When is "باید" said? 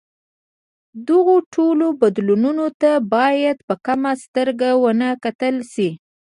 3.15-3.57